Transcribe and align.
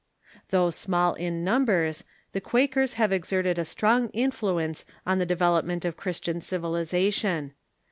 Though 0.49 0.71
small 0.71 1.13
in 1.13 1.43
numbers, 1.43 2.03
the 2.31 2.41
Quakers 2.41 2.93
have 2.93 3.11
exerted 3.13 3.59
a 3.59 3.63
strong 3.65 4.09
influence 4.15 4.83
on 5.05 5.19
the 5.19 5.27
development 5.29 5.85
of 5.85 5.95
Christian 5.95 6.41
civilization. 6.41 7.53